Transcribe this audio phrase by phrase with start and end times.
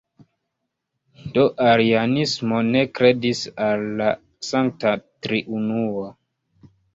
[1.35, 4.09] Do arianismo ne kredis al la
[4.49, 4.95] Sankta
[5.29, 6.09] Triunuo.